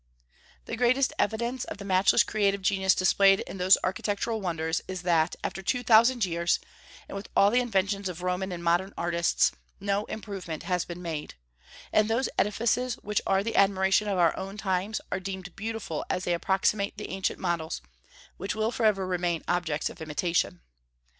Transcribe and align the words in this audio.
The 0.65 0.75
greatest 0.75 1.13
evidence 1.19 1.63
of 1.65 1.77
the 1.77 1.85
matchless 1.85 2.23
creative 2.23 2.63
genius 2.63 2.95
displayed 2.95 3.41
in 3.41 3.59
those 3.59 3.77
architectural 3.83 4.41
wonders 4.41 4.81
is 4.87 5.03
that 5.03 5.35
after 5.43 5.61
two 5.61 5.83
thousand 5.83 6.25
years, 6.25 6.59
and 7.07 7.15
with 7.15 7.29
all 7.35 7.51
the 7.51 7.59
inventions 7.59 8.09
of 8.09 8.23
Roman 8.23 8.51
and 8.51 8.63
modern 8.63 8.95
artists, 8.97 9.51
no 9.79 10.05
improvement 10.05 10.63
has 10.63 10.85
been 10.85 11.03
made; 11.03 11.35
and 11.93 12.09
those 12.09 12.29
edifices 12.39 12.95
which 13.03 13.21
are 13.27 13.43
the 13.43 13.55
admiration 13.55 14.07
of 14.07 14.17
our 14.17 14.35
own 14.35 14.57
times 14.57 15.01
are 15.11 15.19
deemed 15.19 15.55
beautiful 15.55 16.03
as 16.09 16.23
they 16.23 16.33
approximate 16.33 16.97
the 16.97 17.11
ancient 17.11 17.37
models, 17.37 17.79
which 18.37 18.55
will 18.55 18.71
forever 18.71 19.05
remain 19.05 19.43
objects 19.47 19.87
of 19.87 20.01
imitation. 20.01 20.61